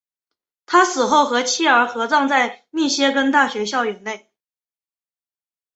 [0.65, 4.31] 他死后和妻儿合葬在密歇根大学校园内。